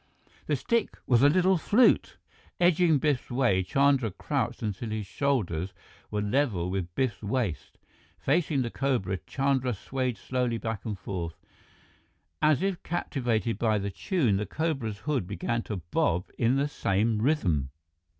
[0.47, 2.17] The stick was a little flute!
[2.59, 5.75] Edging Biff's way, Chandra crouched until his shoulders
[6.09, 7.77] were level with Biff's waist.
[8.17, 11.35] Facing the cobra, Chandra swayed slowly back and forth.
[12.41, 17.21] As if captivated by the tune, the cobra's hood began to bob in the same
[17.21, 17.69] rhythm!